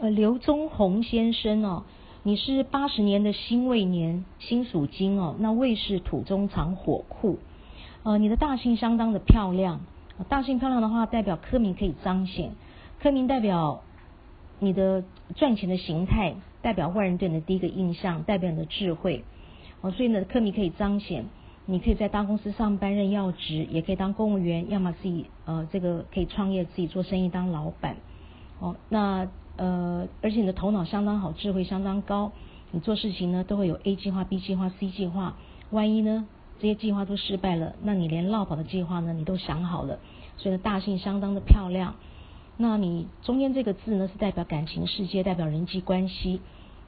[0.00, 1.82] 呃，刘宗宏先生哦，
[2.22, 7.38] 你是八十年的辛未年，辛属金哦，那未是土中藏火库，
[8.02, 9.82] 呃，你的大姓相当的漂亮，
[10.30, 12.52] 大姓漂亮的话，代表科名可以彰显，
[12.98, 13.82] 科名代表
[14.58, 15.04] 你的
[15.36, 19.22] 赚钱的形态，代表外人对你的第一个印象，代表你的智慧，
[19.82, 21.26] 哦，所以呢，科名可以彰显。
[21.66, 27.96] 你可以在大公司上班任要职，也可以当公务员，要么自己呃这个可以创业自己做生意当老板
[28.60, 28.76] 哦。
[28.88, 29.28] 那
[29.60, 32.32] 呃而且你的头脑相当好，智慧相当高，
[32.72, 35.36] 你做事情呢都会有 A 计划、B 计划、C 计划。
[35.70, 36.26] 万一呢
[36.58, 39.98] 这些计划都失败了，那你连落跑的计划呢你都想好了。
[40.38, 41.96] 所以呢大姓相当的漂亮。
[42.56, 46.40] 那你中间这个字呢是代表感情世界，代表人际关系。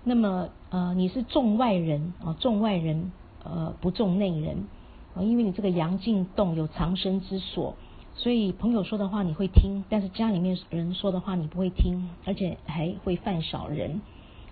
[0.05, 3.13] 那么呃你是重外人啊，重外人。
[3.45, 4.69] 呃，不重内人
[5.17, 7.75] 啊，因为你这个阳进洞有藏身之所，
[8.15, 14.01] 所以朋友说的话你会听，但是家里面人说的话你不会听，而且还会犯少人。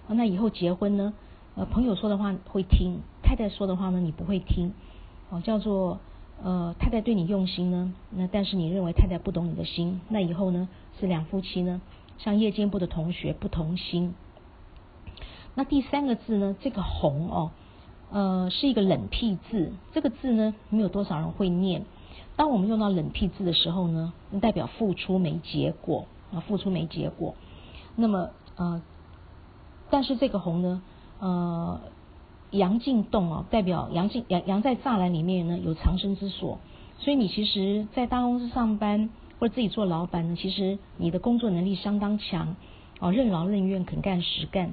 [0.09, 1.13] 那以后结婚呢，
[1.55, 4.73] 呃，朋友说的话会听，太太说的话呢你不会听，
[5.29, 6.01] 哦，叫做
[6.43, 11.81] 呃太太对你用心呢，那但是你认为太太不懂你的心，那以后呢是两夫妻呢，
[12.19, 14.15] 像夜间部的同学不同心。
[15.55, 17.51] 那第三个字呢，这个红哦。
[18.13, 21.85] 呃，是一个冷僻字，这个字呢，没有多少人会念。
[22.37, 27.35] 当我们用到冷僻字的时候呢，代表付出没结果啊，付出没结果。
[27.97, 28.81] 那么呃，
[29.91, 30.83] 但是这个红呢，
[31.19, 31.81] 呃，
[32.51, 36.59] 阳进洞哦，代表阳进阳阳在栅栏里面呢，有藏身之所。
[36.99, 42.57] 所以你其实，在大公司上班或者自己做老板呢，其实你的工作能力相当强
[43.01, 44.73] 哦，任劳任怨，肯干实干。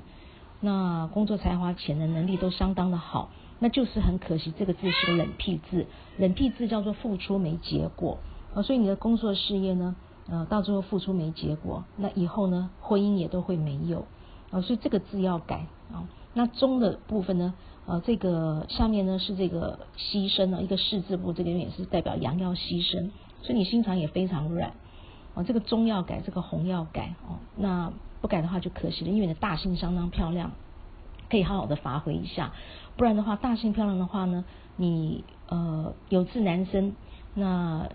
[0.59, 5.85] 那工作才华、潜能、能力都相当的好，那就是很可惜，这个字是个冷僻字，
[6.17, 8.17] 冷僻字叫做付出没结果
[8.55, 9.95] 啊，所以你的工作事业呢，
[10.27, 14.05] 呃，到最后付出没结果，那以后呢，婚姻也都会没有
[14.49, 16.09] 啊，所以这个字要改啊。
[16.33, 17.53] 那中的部分呢，
[17.85, 23.09] 呃，这个下面呢是这个牺牲呢，一个士字部，这个也是代表羊要牺牲，
[23.41, 24.73] 所以你心肠也非常软
[25.37, 25.43] 啊。
[25.43, 27.93] 这个中要改，这个红要改哦，那。
[28.19, 30.51] 不改的话就可惜了，因为你的大姓相当漂亮，
[31.29, 32.51] 可以好好的发挥一下。
[32.97, 34.43] 不然的话，大姓漂亮的话呢，
[34.75, 36.95] 你呃有志男生，
[37.35, 37.87] 那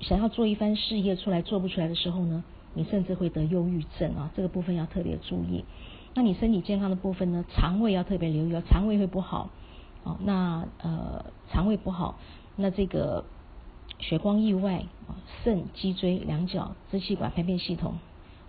[0.00, 5.66] 想要做一番事业出来做不出来的时候呢，你甚至会得忧郁症啊，这个部分要特别注意。
[6.14, 9.50] 那你身体健康的部分呢，肠胃要特别留意，肠胃会不好
[10.02, 10.16] 哦。
[10.24, 12.16] 那呃肠胃不好，
[12.56, 13.26] 那这个
[14.02, 14.84] 血光意外，
[15.42, 17.94] 肾、脊椎、两脚、支气管、排便系统。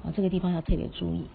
[0.03, 1.27] 啊，这个地方要特别注意。